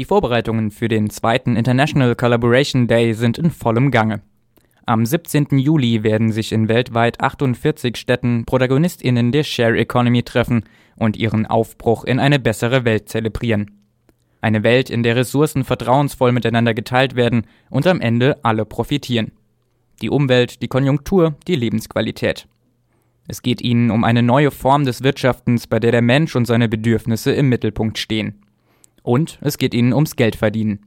Die 0.00 0.06
Vorbereitungen 0.06 0.70
für 0.70 0.88
den 0.88 1.10
zweiten 1.10 1.56
International 1.56 2.16
Collaboration 2.16 2.86
Day 2.86 3.12
sind 3.12 3.36
in 3.36 3.50
vollem 3.50 3.90
Gange. 3.90 4.22
Am 4.86 5.04
17. 5.04 5.58
Juli 5.58 6.02
werden 6.02 6.32
sich 6.32 6.52
in 6.52 6.70
weltweit 6.70 7.20
48 7.20 7.98
Städten 7.98 8.46
ProtagonistInnen 8.46 9.30
der 9.30 9.44
Share 9.44 9.76
Economy 9.76 10.22
treffen 10.22 10.64
und 10.96 11.18
ihren 11.18 11.44
Aufbruch 11.44 12.04
in 12.04 12.18
eine 12.18 12.38
bessere 12.38 12.86
Welt 12.86 13.10
zelebrieren. 13.10 13.72
Eine 14.40 14.62
Welt, 14.62 14.88
in 14.88 15.02
der 15.02 15.16
Ressourcen 15.16 15.64
vertrauensvoll 15.64 16.32
miteinander 16.32 16.72
geteilt 16.72 17.14
werden 17.14 17.42
und 17.68 17.86
am 17.86 18.00
Ende 18.00 18.42
alle 18.42 18.64
profitieren. 18.64 19.32
Die 20.00 20.08
Umwelt, 20.08 20.62
die 20.62 20.68
Konjunktur, 20.68 21.34
die 21.46 21.56
Lebensqualität. 21.56 22.48
Es 23.28 23.42
geht 23.42 23.60
ihnen 23.60 23.90
um 23.90 24.04
eine 24.04 24.22
neue 24.22 24.50
Form 24.50 24.86
des 24.86 25.02
Wirtschaftens, 25.02 25.66
bei 25.66 25.78
der 25.78 25.92
der 25.92 26.00
Mensch 26.00 26.34
und 26.36 26.46
seine 26.46 26.70
Bedürfnisse 26.70 27.32
im 27.32 27.50
Mittelpunkt 27.50 27.98
stehen. 27.98 28.46
Und 29.10 29.40
es 29.42 29.58
geht 29.58 29.74
ihnen 29.74 29.92
ums 29.92 30.14
Geldverdienen. 30.14 30.86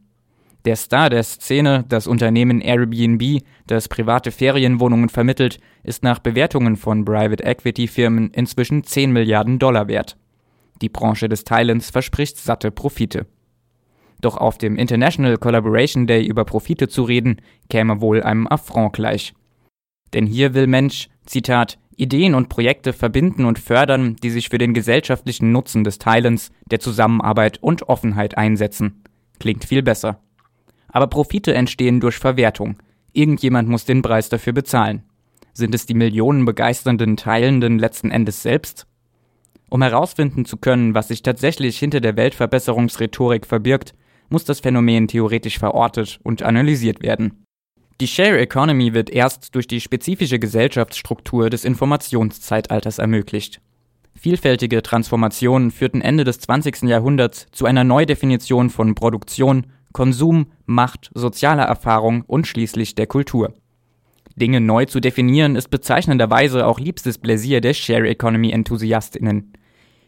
Der 0.64 0.78
Star 0.78 1.10
der 1.10 1.24
Szene, 1.24 1.84
das 1.90 2.08
Unternehmen 2.08 2.62
Airbnb, 2.62 3.42
das 3.68 3.90
private 3.90 4.32
Ferienwohnungen 4.32 5.10
vermittelt, 5.10 5.60
ist 5.84 6.04
nach 6.04 6.20
Bewertungen 6.20 6.78
von 6.78 7.04
Private 7.04 7.44
Equity 7.44 7.86
Firmen 7.86 8.30
inzwischen 8.30 8.86
10 8.86 9.12
Milliarden 9.12 9.60
Dollar 9.60 9.90
wert. 9.90 10.16
Die 10.82 10.88
Branche 10.88 11.28
des 11.28 11.44
Teilens 11.44 11.90
verspricht 11.90 12.38
satte 12.38 12.72
Profite. 12.72 13.26
Doch 14.22 14.38
auf 14.38 14.58
dem 14.58 14.78
International 14.78 15.36
Collaboration 15.38 16.08
Day 16.08 16.26
über 16.26 16.46
Profite 16.46 16.88
zu 16.88 17.04
reden, 17.04 17.42
käme 17.70 18.00
wohl 18.00 18.24
einem 18.24 18.48
Affront 18.48 18.94
gleich. 18.94 19.34
Denn 20.14 20.26
hier 20.26 20.54
will 20.54 20.68
Mensch, 20.68 21.10
Zitat, 21.26 21.78
Ideen 21.98 22.36
und 22.36 22.50
Projekte 22.50 22.94
verbinden 22.94 23.46
und 23.46 23.60
fördern, 23.60 24.16
die 24.18 24.30
sich 24.30 24.50
für 24.50 24.58
den 24.58 24.74
gesellschaftlichen 24.74 25.52
Nutzen 25.52 25.84
des 25.84 26.00
Teilens, 26.00 26.52
der 26.70 26.80
Zusammenarbeit 26.80 27.62
und 27.62 27.90
Offenheit 27.90 28.38
einsetzen. 28.38 29.04
Klingt 29.40 29.66
viel 29.66 29.84
besser. 29.84 30.20
Aber 30.88 31.08
Profite 31.08 31.54
entstehen 31.54 32.00
durch 32.00 32.18
Verwertung. 32.18 32.78
Irgendjemand 33.14 33.70
muss 33.70 33.86
den 33.86 34.02
Preis 34.02 34.30
dafür 34.30 34.54
bezahlen. 34.54 35.04
Sind 35.54 35.76
es 35.76 35.86
die 35.86 35.94
Millionen 35.94 36.46
begeisternden 36.46 37.18
Teilenden 37.18 37.78
letzten 37.78 38.10
Endes 38.10 38.42
selbst? 38.42 38.88
Um 39.70 39.82
herausfinden 39.82 40.46
zu 40.46 40.58
können, 40.58 40.94
was 40.94 41.08
sich 41.08 41.24
tatsächlich 41.24 41.80
hinter 41.80 42.00
der 42.00 42.16
Weltverbesserungsrhetorik 42.16 43.46
verbirgt, 43.46 43.94
muss 44.30 44.46
das 44.46 44.60
Phänomen 44.60 45.08
theoretisch 45.08 45.60
verortet 45.60 46.20
und 46.24 46.44
analysiert 46.44 47.02
werden. 47.02 47.43
Die 48.02 48.08
Share 48.08 48.40
Economy 48.40 48.94
wird 48.94 49.12
erst 49.12 49.54
durch 49.54 49.68
die 49.68 49.80
spezifische 49.80 50.40
Gesellschaftsstruktur 50.40 51.50
des 51.50 51.64
Informationszeitalters 51.64 52.98
ermöglicht. 52.98 53.62
Vielfältige 54.16 54.82
Transformationen 54.82 55.70
führten 55.70 56.02
Ende 56.02 56.24
des 56.24 56.40
20. 56.40 56.84
Jahrhunderts 56.84 57.48
zu 57.52 57.66
einer 57.66 57.84
Neudefinition 57.84 58.70
von 58.72 58.96
Produktion, 58.96 59.68
Konsum, 59.92 60.48
Macht, 60.66 61.12
sozialer 61.14 61.64
Erfahrung 61.64 62.24
und 62.26 62.48
schließlich 62.48 62.96
der 62.96 63.06
Kultur. 63.06 63.54
Dinge 64.36 64.60
neu 64.60 64.86
zu 64.86 65.00
definieren 65.00 65.56
ist 65.56 65.70
bezeichnenderweise 65.70 66.66
auch 66.66 66.80
liebstes 66.80 67.20
Pläsier 67.20 67.62
der 67.62 67.76
Share 67.76 68.10
Economy 68.10 68.52
Enthusiastinnen. 68.52 69.54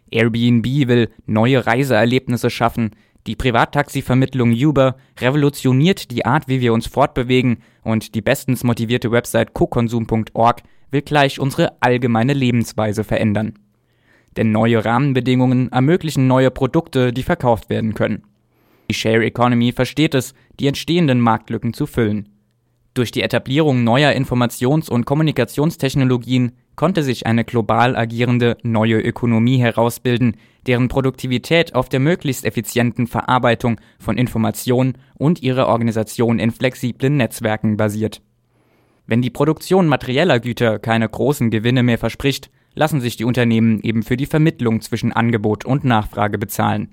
Airbnb 0.10 0.66
will 0.88 1.10
neue 1.28 1.68
Reiseerlebnisse 1.68 2.50
schaffen, 2.50 2.92
die 3.28 3.36
Privattaxi-Vermittlung 3.36 4.54
Uber 4.54 4.98
revolutioniert 5.20 6.12
die 6.12 6.26
Art, 6.26 6.48
wie 6.48 6.62
wir 6.62 6.74
uns 6.74 6.86
fortbewegen 6.86 7.58
und 7.84 8.14
die 8.14 8.22
bestens 8.22 8.64
motivierte 8.64 9.12
Website 9.12 9.54
cokonsum.org 9.54 10.62
will 10.92 11.02
gleich 11.02 11.40
unsere 11.40 11.82
allgemeine 11.82 12.34
Lebensweise 12.34 13.04
verändern. 13.04 13.58
Denn 14.38 14.52
neue 14.52 14.86
Rahmenbedingungen 14.86 15.72
ermöglichen 15.72 16.28
neue 16.28 16.52
Produkte, 16.52 17.14
die 17.14 17.24
verkauft 17.24 17.70
werden 17.70 17.96
können. 17.96 18.24
Die 18.90 18.94
Share 18.94 19.26
Economy 19.26 19.72
versteht 19.72 20.14
es, 20.14 20.36
die 20.60 20.68
entstehenden 20.68 21.20
Marktlücken 21.20 21.74
zu 21.74 21.88
füllen. 21.88 22.30
Durch 22.94 23.12
die 23.12 23.24
Etablierung 23.24 23.84
neuer 23.84 24.12
Informations- 24.12 24.90
und 24.90 25.06
Kommunikationstechnologien 25.06 26.52
konnte 26.76 27.04
sich 27.04 27.26
eine 27.26 27.46
global 27.46 27.96
agierende 27.96 28.58
neue 28.64 29.00
Ökonomie 29.00 29.58
herausbilden, 29.58 30.38
deren 30.68 30.88
Produktivität 30.88 31.76
auf 31.76 31.90
der 31.90 32.00
möglichst 32.00 32.46
effizienten 32.46 33.08
Verarbeitung 33.08 33.80
von 34.00 34.18
Informationen 34.18 34.98
und 35.16 35.42
ihrer 35.42 35.68
Organisation 35.68 36.40
in 36.40 36.52
flexiblen 36.52 37.18
Netzwerken 37.18 37.78
basiert. 37.78 38.22
Wenn 39.08 39.22
die 39.22 39.30
Produktion 39.30 39.88
materieller 39.88 40.40
Güter 40.40 40.80
keine 40.80 41.08
großen 41.08 41.52
Gewinne 41.52 41.84
mehr 41.84 42.00
verspricht, 42.00 42.50
lassen 42.74 43.02
sich 43.02 43.16
die 43.16 43.26
Unternehmen 43.26 43.80
eben 43.82 44.04
für 44.04 44.18
die 44.18 44.26
Vermittlung 44.26 44.82
zwischen 44.82 45.14
Angebot 45.14 45.66
und 45.66 45.84
Nachfrage 45.84 46.38
bezahlen. 46.38 46.90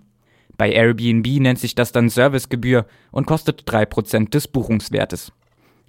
Bei 0.56 0.70
Airbnb 0.70 1.26
nennt 1.40 1.58
sich 1.58 1.74
das 1.74 1.92
dann 1.92 2.08
Servicegebühr 2.08 2.86
und 3.10 3.26
kostet 3.26 3.62
3% 3.62 4.30
des 4.30 4.48
Buchungswertes. 4.48 5.32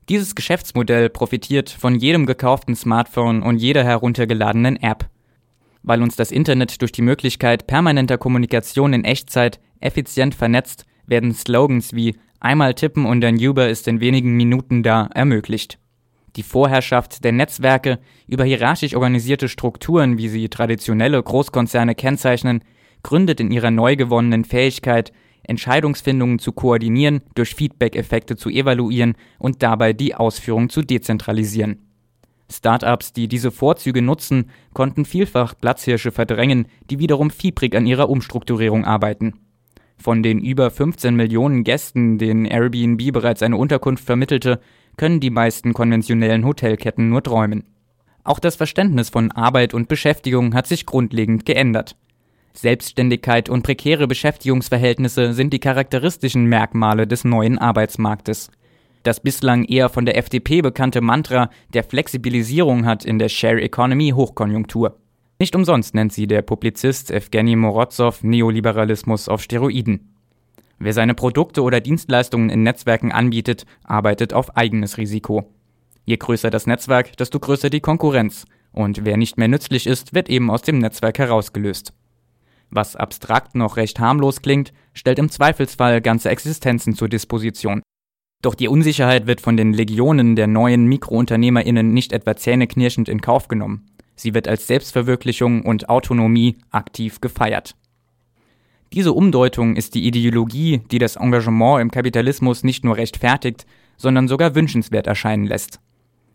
Dieses 0.10 0.36
Geschäftsmodell 0.36 1.10
profitiert 1.10 1.70
von 1.70 1.96
jedem 1.96 2.26
gekauften 2.26 2.76
Smartphone 2.76 3.42
und 3.42 3.58
jeder 3.58 3.86
heruntergeladenen 3.86 4.76
App. 4.76 5.10
Weil 5.82 6.02
uns 6.02 6.18
das 6.18 6.32
Internet 6.32 6.82
durch 6.82 6.92
die 6.92 7.02
Möglichkeit 7.02 7.68
permanenter 7.68 8.18
Kommunikation 8.18 8.92
in 8.92 9.06
Echtzeit 9.06 9.62
effizient 9.80 10.36
vernetzt, 10.36 10.86
werden 11.06 11.34
Slogans 11.34 11.94
wie 11.94 12.18
einmal 12.42 12.74
tippen 12.74 13.06
und 13.06 13.24
ein 13.24 13.38
Uber 13.38 13.70
ist 13.70 13.88
in 13.88 14.02
wenigen 14.02 14.36
Minuten 14.36 14.84
da 14.84 15.10
ermöglicht. 15.14 15.80
Die 16.36 16.44
Vorherrschaft 16.44 17.24
der 17.24 17.32
Netzwerke 17.32 18.00
über 18.28 18.44
hierarchisch 18.44 18.96
organisierte 18.96 19.48
Strukturen, 19.48 20.18
wie 20.18 20.28
sie 20.28 20.50
traditionelle 20.50 21.22
Großkonzerne 21.22 21.96
kennzeichnen, 21.96 22.64
gründet 23.04 23.40
in 23.40 23.52
ihrer 23.52 23.72
neu 23.72 23.96
gewonnenen 23.96 24.44
Fähigkeit, 24.44 25.14
Entscheidungsfindungen 25.44 26.40
zu 26.40 26.52
koordinieren, 26.52 27.22
durch 27.36 27.56
Feedback-Effekte 27.56 28.36
zu 28.36 28.50
evaluieren 28.50 29.16
und 29.40 29.62
dabei 29.64 29.94
die 29.94 30.16
Ausführung 30.16 30.70
zu 30.70 30.82
dezentralisieren. 30.82 31.80
Startups, 32.52 33.14
die 33.14 33.28
diese 33.28 33.52
Vorzüge 33.52 34.02
nutzen, 34.02 34.50
konnten 34.74 35.06
vielfach 35.06 35.56
Platzhirsche 35.60 36.12
verdrängen, 36.12 36.68
die 36.90 37.00
wiederum 37.00 37.30
fiebrig 37.30 37.76
an 37.76 37.86
ihrer 37.86 38.10
Umstrukturierung 38.10 38.86
arbeiten. 38.86 39.34
Von 39.98 40.24
den 40.24 40.40
über 40.40 40.70
15 40.70 41.16
Millionen 41.16 41.64
Gästen, 41.64 42.18
denen 42.18 42.46
Airbnb 42.46 43.12
bereits 43.12 43.42
eine 43.42 43.58
Unterkunft 43.58 44.04
vermittelte, 44.04 44.60
können 44.98 45.20
die 45.20 45.30
meisten 45.30 45.74
konventionellen 45.74 46.46
Hotelketten 46.46 47.10
nur 47.10 47.24
träumen. 47.24 47.64
Auch 48.24 48.40
das 48.40 48.56
Verständnis 48.56 49.10
von 49.10 49.32
Arbeit 49.32 49.74
und 49.74 49.88
Beschäftigung 49.88 50.54
hat 50.54 50.68
sich 50.68 50.86
grundlegend 50.86 51.46
geändert. 51.46 51.96
Selbstständigkeit 52.54 53.50
und 53.50 53.64
prekäre 53.64 54.08
Beschäftigungsverhältnisse 54.08 55.34
sind 55.34 55.54
die 55.54 55.60
charakteristischen 55.60 56.46
Merkmale 56.46 57.08
des 57.08 57.24
neuen 57.24 57.58
Arbeitsmarktes. 57.58 58.52
Das 59.02 59.20
bislang 59.20 59.66
eher 59.66 59.90
von 59.90 60.06
der 60.06 60.18
FDP 60.18 60.62
bekannte 60.62 61.02
Mantra 61.02 61.50
der 61.74 61.84
Flexibilisierung 61.84 62.86
hat 62.86 63.04
in 63.04 63.20
der 63.20 63.28
Share 63.28 63.62
Economy 63.62 64.12
Hochkonjunktur. 64.12 64.98
Nicht 65.40 65.56
umsonst 65.56 65.94
nennt 65.94 66.14
sie 66.14 66.28
der 66.28 66.42
Publizist 66.42 67.12
Evgeny 67.12 67.56
Morozov 67.56 68.24
Neoliberalismus 68.24 69.28
auf 69.28 69.42
Steroiden. 69.42 70.14
Wer 70.80 70.94
seine 70.94 71.16
Produkte 71.16 71.64
oder 71.64 71.82
Dienstleistungen 71.82 72.50
in 72.50 72.64
Netzwerken 72.64 73.12
anbietet, 73.12 73.66
arbeitet 73.84 74.34
auf 74.34 74.56
eigenes 74.56 74.98
Risiko. 74.98 75.52
Je 76.06 76.18
größer 76.18 76.50
das 76.50 76.68
Netzwerk, 76.68 77.18
desto 77.18 77.40
größer 77.40 77.70
die 77.70 77.82
Konkurrenz. 77.82 78.46
Und 78.72 79.06
wer 79.06 79.18
nicht 79.18 79.38
mehr 79.38 79.48
nützlich 79.48 79.88
ist, 79.88 80.14
wird 80.14 80.30
eben 80.30 80.50
aus 80.50 80.62
dem 80.62 80.80
Netzwerk 80.80 81.20
herausgelöst. 81.20 81.94
Was 82.76 82.96
abstrakt 82.96 83.54
noch 83.54 83.78
recht 83.78 84.00
harmlos 84.00 84.42
klingt, 84.42 84.74
stellt 84.94 85.20
im 85.20 85.30
Zweifelsfall 85.30 86.02
ganze 86.02 86.30
Existenzen 86.30 86.96
zur 86.96 87.08
Disposition. 87.08 87.84
Doch 88.42 88.56
die 88.56 88.68
Unsicherheit 88.68 89.28
wird 89.28 89.42
von 89.42 89.58
den 89.58 89.74
Legionen 89.74 90.36
der 90.36 90.48
neuen 90.48 90.86
MikrounternehmerInnen 90.88 91.94
nicht 91.94 92.12
etwa 92.12 92.36
zähneknirschend 92.36 93.10
in 93.10 93.22
Kauf 93.22 93.48
genommen. 93.48 93.86
Sie 94.16 94.34
wird 94.34 94.48
als 94.48 94.66
Selbstverwirklichung 94.66 95.62
und 95.62 95.88
Autonomie 95.88 96.58
aktiv 96.72 97.22
gefeiert. 97.22 97.76
Diese 98.92 99.14
Umdeutung 99.14 99.76
ist 99.76 99.94
die 99.94 100.08
Ideologie, 100.08 100.82
die 100.92 101.00
das 101.00 101.16
Engagement 101.16 101.80
im 101.80 101.92
Kapitalismus 101.92 102.64
nicht 102.64 102.84
nur 102.84 102.98
rechtfertigt, 102.98 103.68
sondern 103.98 104.28
sogar 104.28 104.56
wünschenswert 104.56 105.06
erscheinen 105.06 105.46
lässt. 105.46 105.80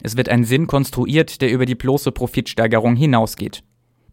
Es 0.01 0.17
wird 0.17 0.29
ein 0.29 0.45
Sinn 0.45 0.69
konstruiert, 0.69 1.41
der 1.41 1.51
über 1.51 1.67
die 1.67 1.75
bloße 1.75 2.13
Profitsteigerung 2.13 2.95
hinausgeht. 2.95 3.65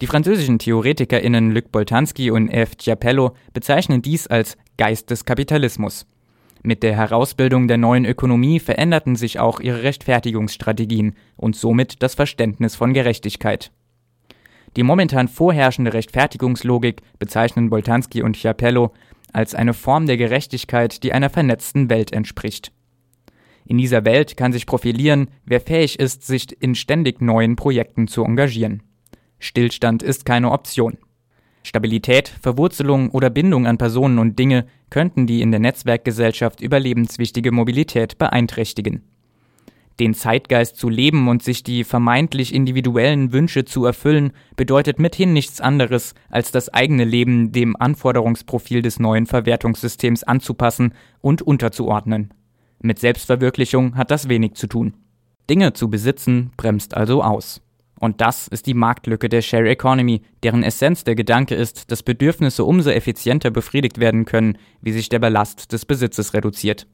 Die 0.02 0.06
französischen 0.06 0.58
TheoretikerInnen 0.58 1.52
Luc 1.52 1.72
Boltanski 1.72 2.30
und 2.30 2.50
F. 2.50 2.76
Giapello 2.76 3.34
bezeichnen 3.54 4.02
dies 4.02 4.26
als 4.26 4.58
Geist 4.76 5.08
des 5.08 5.24
Kapitalismus. 5.24 6.06
Mit 6.62 6.82
der 6.82 6.94
Herausbildung 6.94 7.66
der 7.66 7.78
neuen 7.78 8.04
Ökonomie 8.04 8.60
veränderten 8.60 9.16
sich 9.16 9.40
auch 9.40 9.58
ihre 9.58 9.84
Rechtfertigungsstrategien 9.84 11.14
und 11.36 11.56
somit 11.56 12.02
das 12.02 12.14
Verständnis 12.14 12.76
von 12.76 12.92
Gerechtigkeit. 12.92 13.72
Die 14.76 14.82
momentan 14.82 15.28
vorherrschende 15.28 15.94
Rechtfertigungslogik 15.94 17.00
bezeichnen 17.18 17.70
Boltanski 17.70 18.20
und 18.22 18.36
Chiapello 18.36 18.92
als 19.32 19.54
eine 19.54 19.72
Form 19.72 20.04
der 20.04 20.18
Gerechtigkeit, 20.18 21.02
die 21.04 21.14
einer 21.14 21.30
vernetzten 21.30 21.88
Welt 21.88 22.12
entspricht. 22.12 22.70
In 23.64 23.78
dieser 23.78 24.04
Welt 24.04 24.36
kann 24.36 24.52
sich 24.52 24.66
profilieren, 24.66 25.30
wer 25.46 25.62
fähig 25.62 25.98
ist, 25.98 26.26
sich 26.26 26.60
in 26.60 26.74
ständig 26.74 27.22
neuen 27.22 27.56
Projekten 27.56 28.08
zu 28.08 28.22
engagieren. 28.24 28.82
Stillstand 29.38 30.02
ist 30.02 30.24
keine 30.24 30.50
Option. 30.50 30.98
Stabilität, 31.62 32.28
Verwurzelung 32.40 33.10
oder 33.10 33.28
Bindung 33.28 33.66
an 33.66 33.76
Personen 33.76 34.18
und 34.18 34.38
Dinge 34.38 34.66
könnten 34.88 35.26
die 35.26 35.42
in 35.42 35.50
der 35.50 35.60
Netzwerkgesellschaft 35.60 36.60
überlebenswichtige 36.60 37.50
Mobilität 37.50 38.18
beeinträchtigen. 38.18 39.02
Den 39.98 40.14
Zeitgeist 40.14 40.76
zu 40.76 40.88
leben 40.88 41.26
und 41.26 41.42
sich 41.42 41.64
die 41.64 41.82
vermeintlich 41.82 42.54
individuellen 42.54 43.32
Wünsche 43.32 43.64
zu 43.64 43.84
erfüllen, 43.86 44.32
bedeutet 44.54 44.98
mithin 44.98 45.32
nichts 45.32 45.60
anderes, 45.60 46.14
als 46.28 46.52
das 46.52 46.72
eigene 46.72 47.04
Leben 47.04 47.50
dem 47.50 47.74
Anforderungsprofil 47.76 48.82
des 48.82 49.00
neuen 49.00 49.26
Verwertungssystems 49.26 50.22
anzupassen 50.22 50.92
und 51.22 51.42
unterzuordnen. 51.42 52.34
Mit 52.80 52.98
Selbstverwirklichung 52.98 53.96
hat 53.96 54.10
das 54.10 54.28
wenig 54.28 54.54
zu 54.54 54.66
tun. 54.66 54.94
Dinge 55.48 55.72
zu 55.72 55.88
besitzen 55.88 56.50
bremst 56.56 56.94
also 56.94 57.22
aus. 57.22 57.62
Und 57.98 58.20
das 58.20 58.46
ist 58.48 58.66
die 58.66 58.74
Marktlücke 58.74 59.28
der 59.28 59.42
Share 59.42 59.68
Economy, 59.68 60.22
deren 60.42 60.62
Essenz 60.62 61.04
der 61.04 61.14
Gedanke 61.14 61.54
ist, 61.54 61.90
dass 61.90 62.02
Bedürfnisse 62.02 62.64
umso 62.64 62.90
effizienter 62.90 63.50
befriedigt 63.50 63.98
werden 63.98 64.26
können, 64.26 64.58
wie 64.82 64.92
sich 64.92 65.08
der 65.08 65.18
Ballast 65.18 65.72
des 65.72 65.86
Besitzes 65.86 66.34
reduziert. 66.34 66.86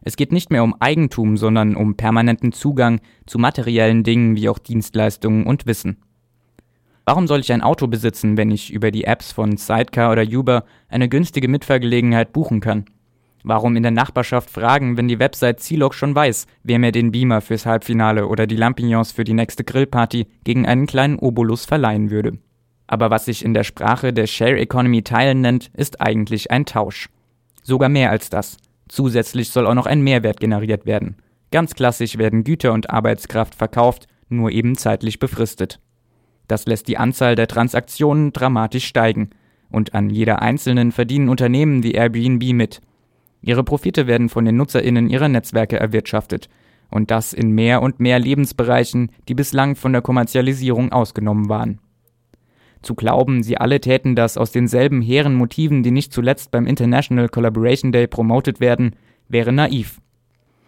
Es 0.00 0.16
geht 0.16 0.32
nicht 0.32 0.50
mehr 0.50 0.64
um 0.64 0.80
Eigentum, 0.80 1.36
sondern 1.36 1.76
um 1.76 1.96
permanenten 1.96 2.52
Zugang 2.52 3.00
zu 3.26 3.38
materiellen 3.38 4.04
Dingen 4.04 4.36
wie 4.36 4.48
auch 4.48 4.58
Dienstleistungen 4.58 5.44
und 5.44 5.66
Wissen. 5.66 5.98
Warum 7.04 7.26
soll 7.26 7.40
ich 7.40 7.52
ein 7.52 7.62
Auto 7.62 7.86
besitzen, 7.86 8.36
wenn 8.36 8.50
ich 8.50 8.72
über 8.72 8.90
die 8.90 9.04
Apps 9.04 9.32
von 9.32 9.56
Sidecar 9.56 10.12
oder 10.12 10.24
Uber 10.24 10.64
eine 10.88 11.08
günstige 11.08 11.48
Mitfahrgelegenheit 11.48 12.32
buchen 12.32 12.60
kann? 12.60 12.84
Warum 13.44 13.76
in 13.76 13.82
der 13.82 13.92
Nachbarschaft 13.92 14.50
fragen, 14.50 14.96
wenn 14.96 15.08
die 15.08 15.18
Website 15.18 15.60
Zilog 15.60 15.94
schon 15.94 16.14
weiß, 16.14 16.46
wer 16.64 16.78
mir 16.78 16.92
den 16.92 17.12
Beamer 17.12 17.40
fürs 17.40 17.66
Halbfinale 17.66 18.26
oder 18.26 18.46
die 18.46 18.56
Lampignons 18.56 19.12
für 19.12 19.24
die 19.24 19.34
nächste 19.34 19.64
Grillparty 19.64 20.26
gegen 20.44 20.66
einen 20.66 20.86
kleinen 20.86 21.18
Obolus 21.18 21.64
verleihen 21.64 22.10
würde? 22.10 22.38
Aber 22.88 23.10
was 23.10 23.26
sich 23.26 23.44
in 23.44 23.54
der 23.54 23.64
Sprache 23.64 24.12
der 24.12 24.26
Share 24.26 24.58
Economy 24.58 25.02
Teilen 25.02 25.40
nennt, 25.40 25.70
ist 25.74 26.00
eigentlich 26.00 26.50
ein 26.50 26.64
Tausch. 26.66 27.08
Sogar 27.62 27.88
mehr 27.88 28.10
als 28.10 28.30
das. 28.30 28.56
Zusätzlich 28.88 29.50
soll 29.50 29.66
auch 29.66 29.74
noch 29.74 29.86
ein 29.86 30.00
Mehrwert 30.00 30.40
generiert 30.40 30.86
werden. 30.86 31.16
Ganz 31.50 31.74
klassisch 31.74 32.18
werden 32.18 32.44
Güter 32.44 32.72
und 32.72 32.90
Arbeitskraft 32.90 33.54
verkauft, 33.54 34.06
nur 34.28 34.50
eben 34.50 34.76
zeitlich 34.76 35.18
befristet. 35.18 35.80
Das 36.48 36.66
lässt 36.66 36.88
die 36.88 36.96
Anzahl 36.96 37.34
der 37.34 37.46
Transaktionen 37.46 38.32
dramatisch 38.32 38.86
steigen, 38.86 39.30
und 39.70 39.94
an 39.94 40.08
jeder 40.08 40.40
einzelnen 40.40 40.92
verdienen 40.92 41.28
Unternehmen 41.28 41.82
wie 41.82 41.92
Airbnb 41.92 42.54
mit. 42.54 42.80
Ihre 43.40 43.64
Profite 43.64 44.06
werden 44.06 44.28
von 44.28 44.44
den 44.44 44.56
Nutzerinnen 44.56 45.08
ihrer 45.08 45.28
Netzwerke 45.28 45.78
erwirtschaftet, 45.78 46.48
und 46.90 47.10
das 47.10 47.32
in 47.32 47.52
mehr 47.52 47.82
und 47.82 48.00
mehr 48.00 48.18
Lebensbereichen, 48.18 49.10
die 49.28 49.34
bislang 49.34 49.76
von 49.76 49.92
der 49.92 50.02
Kommerzialisierung 50.02 50.92
ausgenommen 50.92 51.48
waren. 51.48 51.80
Zu 52.82 52.94
glauben, 52.94 53.42
sie 53.42 53.58
alle 53.58 53.80
täten 53.80 54.14
das 54.14 54.38
aus 54.38 54.52
denselben 54.52 55.02
hehren 55.02 55.34
Motiven, 55.34 55.82
die 55.82 55.90
nicht 55.90 56.12
zuletzt 56.12 56.50
beim 56.50 56.66
International 56.66 57.28
Collaboration 57.28 57.92
Day 57.92 58.06
promotet 58.06 58.60
werden, 58.60 58.94
wäre 59.28 59.52
naiv. 59.52 60.00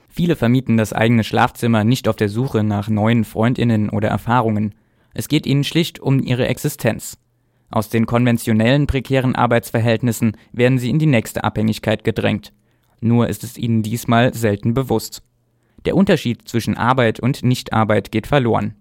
Viele 0.09 0.35
vermieten 0.35 0.77
das 0.77 0.93
eigene 0.93 1.23
Schlafzimmer 1.23 1.85
nicht 1.85 2.09
auf 2.09 2.17
der 2.17 2.29
Suche 2.29 2.65
nach 2.65 2.89
neuen 2.89 3.25
Freundinnen 3.25 3.91
oder 3.91 4.09
Erfahrungen. 4.09 4.75
Es 5.15 5.29
geht 5.29 5.47
ihnen 5.47 5.65
schlicht 5.65 6.01
um 6.01 6.21
ihre 6.21 6.49
Existenz. 6.49 7.17
Aus 7.71 7.89
den 7.89 8.07
konventionellen 8.07 8.89
prekären 8.89 9.37
Arbeitsverhältnissen 9.37 10.37
werden 10.53 10.79
sie 10.79 10.91
in 10.91 10.99
die 10.99 11.07
nächste 11.07 11.45
Abhängigkeit 11.45 12.03
gedrängt. 12.03 12.53
Nur 13.01 13.29
ist 13.29 13.45
es 13.45 13.59
ihnen 13.59 13.83
diesmal 13.83 14.35
selten 14.35 14.75
bewusst. 14.75 15.23
Der 15.85 15.97
Unterschied 15.97 16.47
zwischen 16.47 16.77
Arbeit 16.77 17.21
und 17.21 17.43
Nichtarbeit 17.43 18.13
geht 18.13 18.27
verloren. 18.27 18.75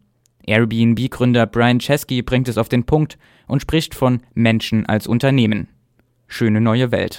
Airbnb-Gründer 0.46 1.46
Brian 1.46 1.80
Chesky 1.80 2.22
bringt 2.22 2.48
es 2.48 2.58
auf 2.58 2.70
den 2.70 2.86
Punkt 2.86 3.18
und 3.48 3.62
spricht 3.62 3.96
von 3.96 4.22
Menschen 4.34 4.86
als 4.86 5.08
Unternehmen. 5.08 5.70
Schöne 6.28 6.62
neue 6.62 6.92
Welt. 6.92 7.18